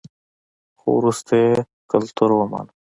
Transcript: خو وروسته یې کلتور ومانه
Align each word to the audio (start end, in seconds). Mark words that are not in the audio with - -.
خو 0.79 0.87
وروسته 0.99 1.33
یې 1.43 1.53
کلتور 1.91 2.29
ومانه 2.35 2.71